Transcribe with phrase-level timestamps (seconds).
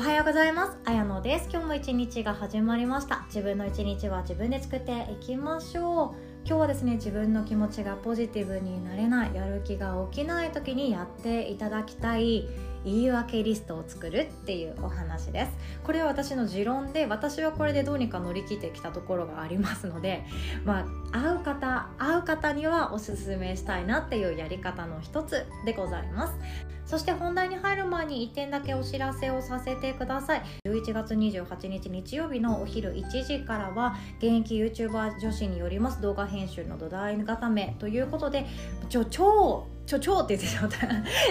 [0.00, 0.78] おはようございます。
[0.86, 1.50] あやのです。
[1.52, 3.26] 今日も一日が始まりました。
[3.26, 6.46] 自分の一日は自分で作っていきましょう。
[6.46, 9.34] 今日はですね自分の気持ちがポジティブになれない。
[9.34, 12.48] やる気が起きない時にやっていただきたい。
[12.82, 15.52] 言い訳リストを作るっていうお話です。
[15.84, 20.24] これは私の持論で私はこれでどうにか乗り切ってきたところがありますので
[20.64, 26.32] まあ会う方会う方にはおすすめしたいなっていうやり方の一つでございます。
[26.90, 30.42] そして本題に入る前に1点だけお知らせをさせてください。
[30.66, 38.44] 11月28日日曜日のお昼1時からは現役 YouTuber 女子によります動画編集の土台固めということで
[38.88, 40.86] 超ちょ 超って言ってしまった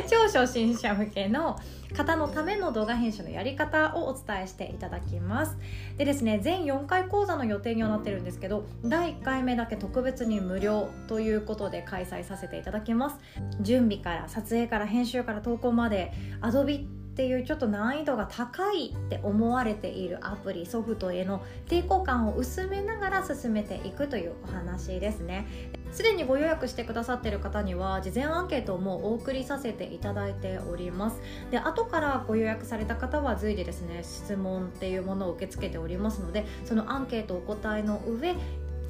[0.09, 1.58] 超初心者向けの
[1.95, 5.58] 方のための動画編集のやり方をお伝えしていただきます。
[5.98, 13.17] でですね全4回講座の予定にはなってるんですけど第1回目だけ特別に無料ということで開催させていただきます。
[13.62, 16.11] 準備から撮影から編集から投稿まで
[16.41, 25.45] Adobe っていうちょっと難易度が高いって思われているアプリソフトへの抵抗感を薄めながら進めていくというお話ですね。
[25.92, 31.20] すでにご予約してくださっている方には事前アンケートもお送りさせていただいております。
[31.52, 38.33] で後からご予約された方は随時ですね質問っていうものを受け付けておりますのでそのアンケートお答えの上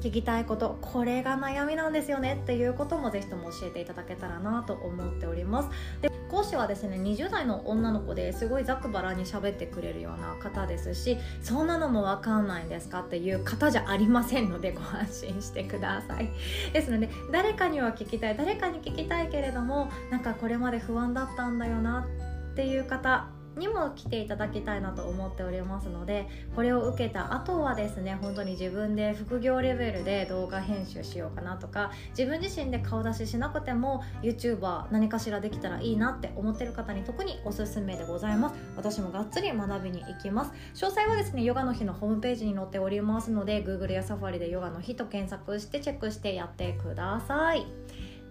[0.00, 5.68] 聞きたいことこれが悩みなんですよねっていうこともぜひとも教えていただけたらなと思っております。
[6.00, 13.00] で講師はですね20代の女の子ですごいざくばらに喋ってくれるような方ですしそんなのも分かんないんですか？
[13.00, 16.30] っていう方じゃありませんのでご安心してください。
[16.72, 22.06] ですので誰かには聞きたい誰かに聞きたいけれどもなんかこれまで不安だったんだよな
[22.52, 23.26] っていう方
[23.60, 38.54] にも来ていただきたいなと思っておりますのでこれを受けた後はですね本当に自分で副業レベルで動画編集しようかなとか自分自身で顔出ししなくても YouTuber 何かしらできたらいいなって思ってる方に特におすすめでございます。
[38.76, 40.52] 私もがっつり学びに行きます。
[40.74, 47.66] 詳細はですねヨガの日のホームページに載っておりますので Google や Safari でヨガの日と検索してチェックしてやってください。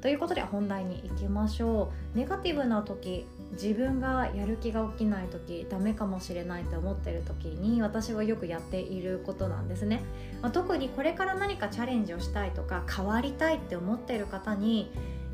[0.02, 2.18] ということで本題に行きましょう。
[2.18, 10.02] ネガティブな時自分がやる気が起きない時ダメかもしれないって思ってる時に私はよくやっていることなんですね、
[10.42, 14.92] まあ、特にこれから何かチャレンジをしたいとか変わりたいって思ってる方に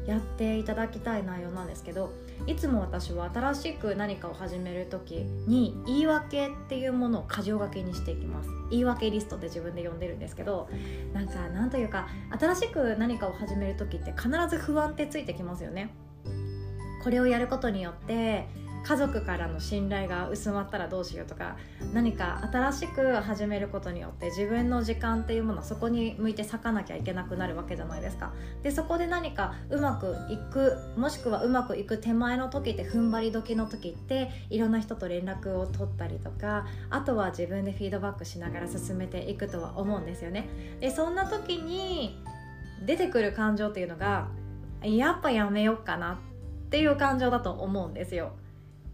[0.08, 2.14] やっていただきたい内容なんですけど
[2.46, 8.50] いつも私は新しく何かを始める時に言い訳っていうものを箇条書きにしていきます。
[8.70, 10.70] 言い訳リストって自分で呼んでるんですけど
[11.14, 12.08] なんかなんというか
[12.40, 15.90] 新しく何かを始める時って必ず不安ってついてきますよね。
[17.06, 18.48] これをやることによって
[18.84, 21.56] 家族からの信頼が薄まったらどうしようとか
[21.94, 28.34] 何か新しく始めることによって自分の時間っていうものはそこに向いて咲かなきゃいけなくなるわけじゃないですか。
[28.64, 40.50] でそこで何かうまくいくもしくはうまくいく手前の時って踏ん張り時の時っていろんな人と連絡を取ったりとかあとは自分でフィードバックしながら進めていくとは思うんですよね。
[40.80, 42.20] でそんな時に
[42.84, 44.28] 出てくる感情っていうのが
[44.82, 46.35] やっぱやめようかなって
[46.66, 48.34] っていう感情だと思うんですよ。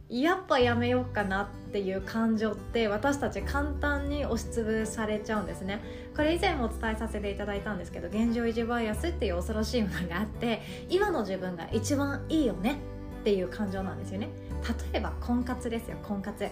[0.09, 5.81] やっぱやめようかなっていう感情って私たち簡単に押しつぶされちゃうんですね。
[6.13, 12.77] これ以前もお伝えさせていただいたんですけど現状維持バイアスっていう恐ろしいものがあって今の自分が一番いいよね
[13.21, 14.27] っていう感情なんですよね。
[14.93, 16.45] 例えば婚活ですよ婚活。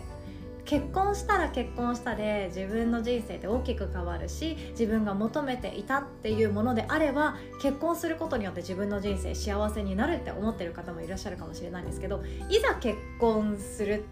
[0.69, 14.05] 結婚したら結婚したで自分の人生って大きく変わるし自分が求めていたっていうものであれば結婚することによって自分の人生幸せになるって思ってる方もいらっしゃるかもしれないんですけどいざ結婚する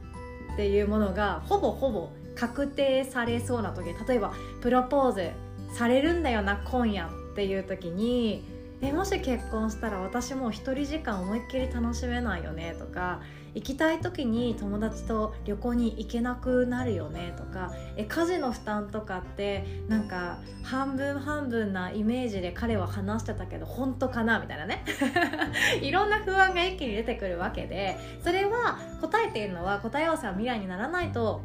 [0.54, 5.30] っていうものがほぼほぼ確定されそうな時例えばプロポーズ
[5.76, 8.44] されるんだよな今夜っていう時に
[8.82, 13.22] えもし結婚したら私もう一人時間思いっきり楽しめないよねとか
[13.58, 24.86] 行きたい時に友達と旅行に行けなくなるよねとかえ家事の負担とかってなんか半分半分なイメージで彼は話してたけど本当かなみたいなね。
[25.82, 31.42] いろんな不安が一気に出てくるわけでそれは答えているのは答え合わせは未来にならないと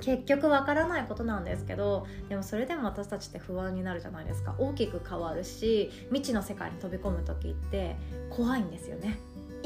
[0.00, 4.54] 結局わからないことなんですけどでもそれでも私たちって不安になるじゃないですか。
[4.58, 7.96] 大きく変わるし未知の世界に飛び込む時って
[8.30, 9.18] 怖いんですよね。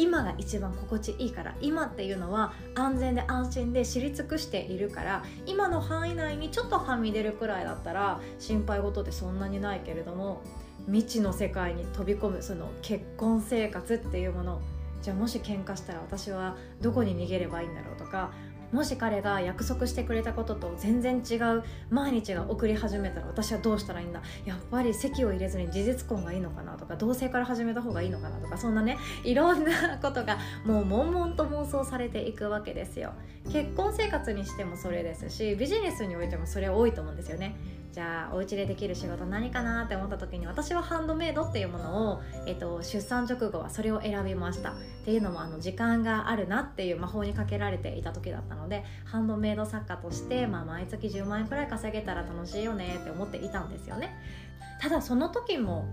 [0.02, 10.42] 今が一番心地いいから今っていうのは安全で安心で知り尽くしているから今の範囲内にちょっとはみ出るくらいだったら心配事ってそんなにないけれども
[10.86, 14.60] 未知の世界に飛び込むその結婚生活っていうもの
[15.02, 18.32] じゃあもし喧嘩したら私はどこに逃げればいいんだろうとか
[18.72, 33.12] もし彼が約束してくれたことと全然違う毎日が送り始めたら私はどうしたらいいんだやっぱり籍を入れずに事実婚がいいのかなとか同性から始めた方がいいのかなとかそんなねいろんなことがもう悶々と妄想されていくわけですよ。
[33.52, 37.56] 結婚生活にしてもそれですしビジネスにおいてもそれ多いと思うんですよね。
[37.92, 44.70] じゃあお家でできる仕事何かなって思った時に私はハンドメイドっていうものを、えっと、出産直後はそれを選びました。
[44.70, 54.16] っていうのもあの時間があるなっていう魔法にかけられていた時だったのでハンドメイド作家として、まあ、毎月10万円くらい稼げたら楽しいよねって思っていたんですよね。
[54.80, 55.86] ただその時も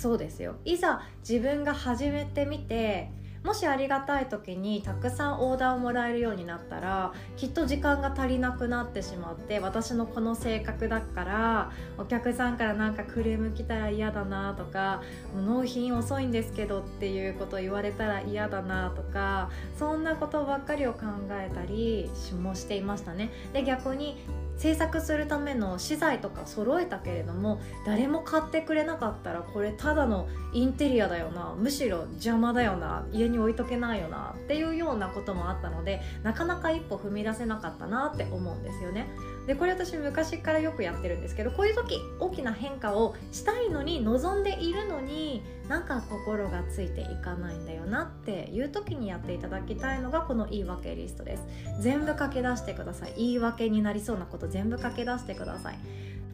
[0.00, 0.56] そうですよ。
[0.64, 3.10] いざ自分が始めてみて
[3.46, 15.00] もしありがたい時にたくさんオーダーをもらえるようになったらきっと時間が足りなくなってしまって私のこの性格だからお客さんからなんかクレーム来たら嫌だなとか
[15.46, 19.48] 納品遅いんですけどっていうことを言われたら嫌だなとか
[19.78, 22.10] そんなことばっかりを考えたり
[22.42, 23.30] もしていましたね。
[23.52, 24.16] で逆に
[24.56, 39.06] 制作するための資材とか揃えたけれども誰も買ってくれなかったらこれただのインテリアだよなむしろ邪魔だよな家に置いとけないよなっていうようなこともあったのでなかなか一歩踏み出せなかったなって思うんですよね。
[39.46, 51.46] でこれ私昔からよくやってるんですけどこういう時大きな変化をしたいのに望んでいるのになんか心がついていかないんだよなっていう時にやっていただきたいのがこの言い訳リストです。
[51.80, 53.14] 全部書き出してください。
[53.16, 55.78] 言い訳になりそうなこと全部書き出してください。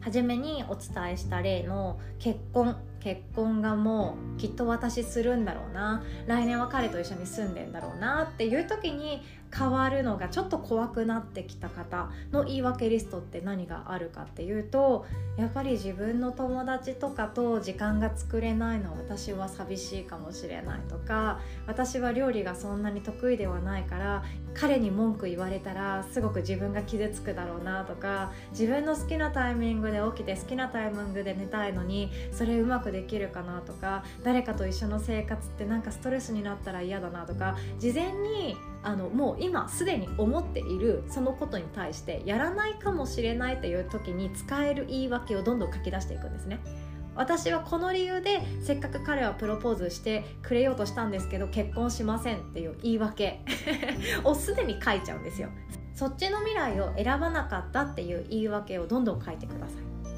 [0.01, 6.03] 初めにお伝えした例の結婚結婚がもうきっと私するんだろうな。
[6.25, 9.21] 来年は彼と一緒に住んでんだろうなっていう時に
[9.55, 15.05] 変わるのがちょっと怖くなってきた方の言い訳リストって何があるかっていうと
[15.37, 24.23] やっぱり自分の友達とかと時間が作れないのは私は寂しいかもしれないとか私は料理がそんなに得意ではないから
[24.55, 46.59] 彼に文句言われたらすごく自分が傷つくだろうなとか自分の好きなタイミングで起きて好きなタイミングで寝たいのにそれうまくできるかなとか誰かと一緒の生活ってなんかストレスになったら嫌だなとか事前にあのもう今すでに思っているそのことに対してやらないかもしれないという時に使える言い訳をどんどん書き出していくんですね。
[47.15, 53.41] 私はこの理由でせっかく彼はプロポーズしてくれようとしたんですけど結婚しませんっていう言い訳
[54.23, 55.49] をすでに書いちゃうんですよ
[55.93, 59.73] そっちの未来を選ばなかったっていう言い訳をどんどん書いてくださ
[60.09, 60.12] い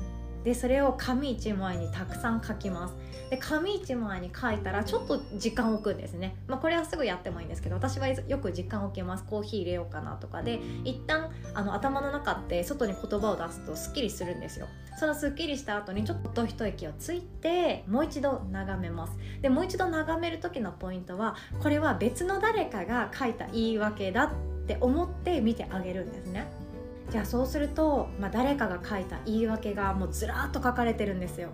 [0.45, 2.95] でそれを紙1枚にたくさん書きます。
[3.31, 9.23] で紙1枚に書いたらちょっと時間を置くんですね、まあ、これはすぐやってもいいんですけど私はよく時間を置きます。
[9.25, 14.67] コーヒー入れようかなとかで一旦あの頭の中って外に言葉を出すとすっきりするんですよ。
[14.97, 19.17] そのすっきりした後にちょっと一息をついてもう一度眺めます。
[19.41, 26.47] でもう一度眺める時のポイントはこれは別の誰かが書いた言い訳だって思って見てあげるんですね
[27.15, 31.47] じゃあそうすると、まあ、誰かが書いた言い訳がもうずらっと書かれてるんですよ。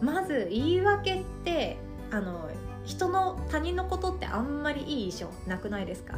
[0.00, 1.76] まず言い訳って
[2.10, 2.48] あの
[2.84, 6.14] 人の他人のことってあんまりいい印象なくないですか？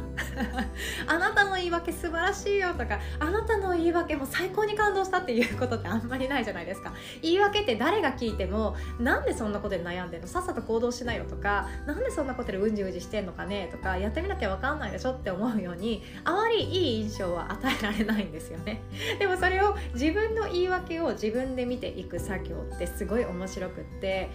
[1.07, 6.93] あなたの言い訳素晴らしいよとかあなたの言い訳も最高に感動したっていうことってあんまりないじゃないですか。
[7.21, 10.27] 言い訳って誰が聞いてもなんでそんなことで悩んでんの？
[10.27, 13.69] さっさと行動しないよとかなんでそんなことでうんじうじしてんのかね？
[13.71, 18.81] とかやってみなきゃ分かんないでしょって思うようにあまりいい印象は与えられないんですよね。
[19.19, 24.29] でもそれを自分の言い訳を自分で見ていく作業ってすごい面白くって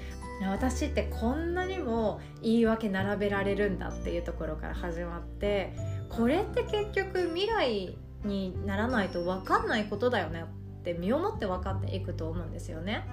[0.48, 5.72] 私ってこんなにも言い訳並べられるんだっていうところから始まって
[6.08, 10.44] これって結局未来にならないと分かんないことだよね
[10.80, 13.06] って身をもって分かっていくと思うんですよね。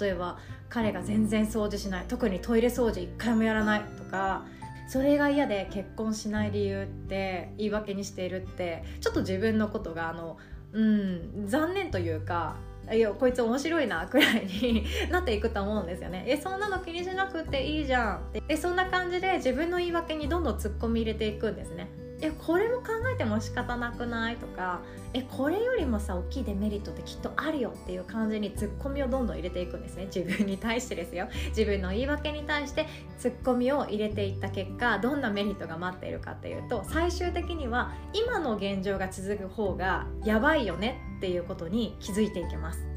[0.00, 4.44] 例えば彼が全然掃除しない特にトイレ掃除一回もやらないとか
[4.88, 10.38] それが嫌で結婚しない理由って言い訳にしているってちょっと自分のことがあの
[10.72, 12.56] うん残念というか
[12.92, 16.24] いやこいつ面白いなくらいになっていくと思うんですよね。
[16.28, 18.42] えそんなの気にしなくていいじゃんって。
[18.48, 21.88] えそんな感じで自分の言い訳にどんどんツッコミ入れていくんですね。
[22.20, 24.36] えこれも考えても仕方なくない？
[24.36, 24.80] とか
[25.12, 30.06] えこれよりもさ大きいデメリットってきっとあるよっていう感じにツッコミをどんどん入れていくんですね。
[30.06, 31.28] 自分に対してですよ。
[31.48, 32.86] 自分の言い訳に対して
[33.18, 42.95] ツッコミを入れていった結果どんなメリットが待っているかっていうと最終的には今の現状が続く方がやばいよねっていうことに気づいていきます。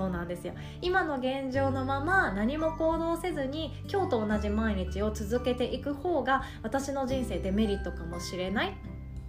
[0.00, 0.54] そうなんですよ。
[0.80, 8.72] 今の現状のまま何も行動せずに今日と同じ毎日を続けていく方が私の人生デメリットかもしれないっ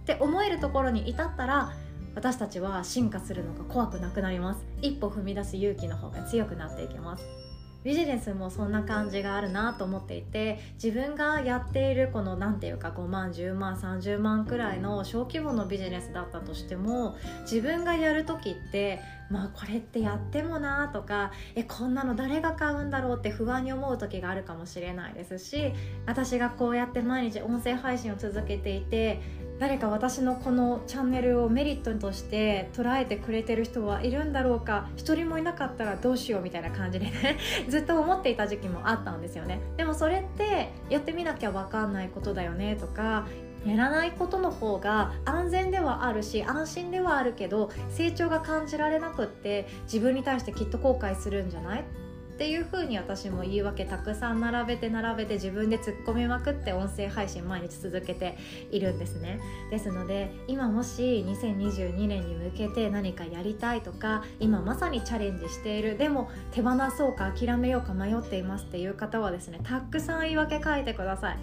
[0.06, 1.74] て思えるところに至ったら
[2.14, 4.64] 私たちは進化するのが怖くなくなります。
[4.80, 7.51] 一歩踏み出す勇気の方が強くなっていきます。
[7.84, 25.72] ビジネスもそんな感じがあるなと思っていて自分がやっているこの何て言うか5万10万30万くらいの小規模のビジネスだったとしても自分がやる時ってまあこれってやってもなとかえこんなの誰が買うんだろうって不安に思う時があるかもしれないですし
[26.06, 29.20] 私がこうやって毎日音声配信を続けていて
[29.62, 34.88] 誰か私のこのチャンネルをメリットとして捉えてくれてる人はいるんだろうか。
[34.96, 37.38] 一人もいなかったらどうしようみたいな感じでね。
[37.70, 39.60] ずっと思っていた時期もあったんですよね。
[39.76, 43.28] でもそれってやってみなきゃ分かんないことだよねとか
[43.64, 51.84] やらないことの方が安全ではあるし安心ではあるけど成長が感じられなくって自分に対してきっと後悔するんじゃない？
[52.42, 58.36] っていう風に私も言い訳たくさん並べて並べて自分で突っ込みまくって音声配信毎日続けて
[58.72, 59.38] いるんですね。
[59.70, 65.96] ですので今もし2022年に向けて何かやりたいとか今まさにチャレンジしている。
[65.96, 71.38] でも手放そうか諦めようか迷っていますっていう方はですねたくさん言い訳書いてください。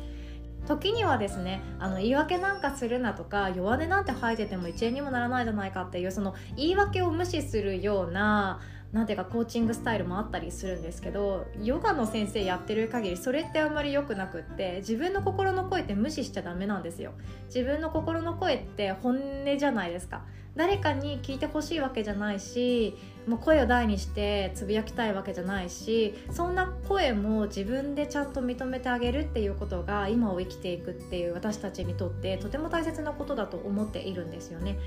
[0.68, 8.60] 時にはですねあの言い訳なんかするなとか弱音なんて吐いてても1円にもならないじゃないかっていうその言い訳を無視するような
[8.92, 17.14] なんていうかコーチングスタイルもあったりするんですけどヨガの先生やってる限りそれってあんまり良くなくって自分の心の声って無視しちゃダメなんですよ。
[17.46, 20.24] 自分の心の声って本音じゃないですか。
[20.56, 34.78] 誰かに聞いてほしいわけじゃないしもう声を大にしてつぶやきたいわけじゃないしそんな声も自分でちゃんと認めてあげるっていうことが今を生きていくっていう私たちにとってとても大切なことだと思っているんですよね。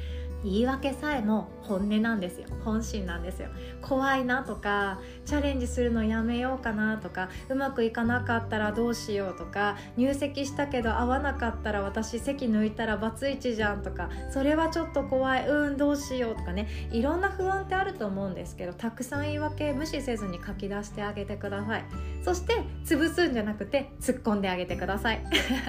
[0.45, 2.47] 言い訳さえも本音なんですよ。
[2.65, 3.49] 本心なんですよ。
[3.81, 15.49] 怖いなとかチャレンジするのやめようかなとかうまくいかなかったらどうしようとか入籍したけど合わなかったら私席抜いたらバツイチじゃんとかそれはちょっと怖い。
[15.49, 16.69] うんどうしようとかね。
[16.91, 21.85] いろんな不安ってあると思うんですけどたくさん言い訳無視せずに書き出してあげてください。
[22.23, 25.25] そして潰すんじゃなくて突っ込んであげてください。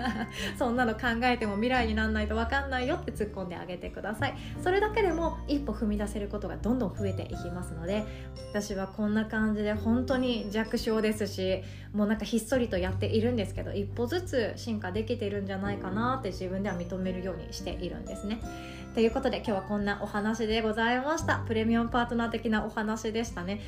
[0.58, 4.36] そんなの考えても未来になんないと分かんないよって突っ込んであげてください。
[4.64, 8.06] それだけでも一歩踏み出せることがどんどん増えていきますので
[8.52, 18.40] 私はこんな感じで本当に弱小ですしもうなんかひっそりとやっているんですけど一歩ずつ進化できているんじゃないかなって自分では認めるようにしているんですね。
[18.94, 23.60] ということで今日はこんなお話でございましたプレミアムパートナー的なお話でしたね。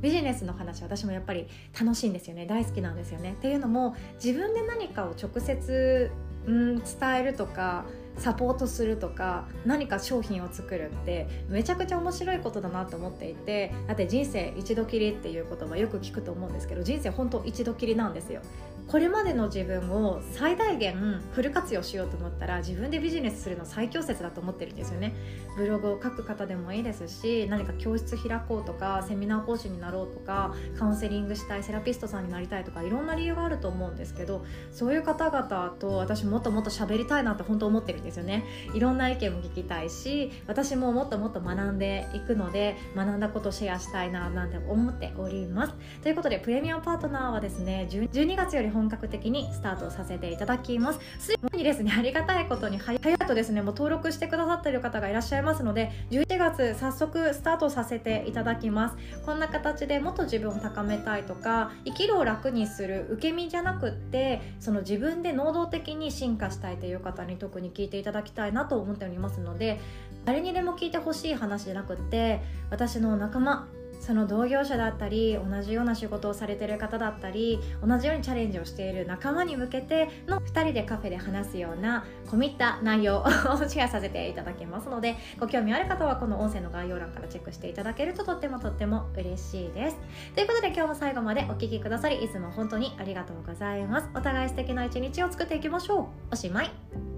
[0.00, 6.10] ビジネスの話私もやっぱり楽しいんですよね大好きなんですよねっていうのも自分で何かを直接、
[6.46, 6.86] うん、伝
[7.16, 7.84] えるとか
[8.18, 18.42] サポートするとか何か商品を作るってめちゃくちゃ面白いことだなと思っていてだって人生一度きりっていう言葉よく聞くと思うんですけど人生本当一度きりなんですよ。
[18.88, 25.14] これまでの自分を最大限フル活用しようと思ったら自分でビジネスするの最強説だと思ってるんですよね。
[25.58, 38.44] ブログを書く方でもいいですし何か教室開こうとかセミナー講師になろうとかカウンセリングしたいセラピストさんになりたいとかいろんな理由があると思うんですけどそういう方々と私もっともっと喋りたいなって本当思ってるんですよね。
[38.72, 45.74] いろんな意見も聞きたいし私ももっともっと学んでいくので学んだことをシェアしたいななんて思っております。
[46.02, 51.00] ということでプレミアムパートナーはですね12月より本格的にスタートさせていただきます。
[51.18, 51.92] すぐにですね。
[51.96, 52.78] ありがたいことに。
[52.78, 58.96] 早いとですねもう登録してくださってる方がいらっしゃいますので11月早速スタートさせていただきます。
[59.26, 69.80] こんな形でもっと自分を高めたいとか生きるを楽にする受け身じゃなくってその自分で能動的に進化したいという方に特に聞いていただきたいなと思っておりますので
[70.24, 73.66] 誰にでも聞いてほしい話じゃなくって私の仲間
[74.00, 83.26] その同業者だったり同じような仕事をされてる方だったり同じようにチャレンジをしている仲間に向けての2人でカフェで話すような込み入った内容を
[83.68, 89.96] シェアさせていただきますのでご興味ある方はこの音声の概要欄からチェックしていただけるととってもとっても嬉しいです。
[90.34, 94.08] ということで今日も最後までお聴きくださりいつも本当にありがとうございます。
[94.14, 96.06] お互い素敵な一日を作っていきましょう。
[96.32, 97.17] おしまい。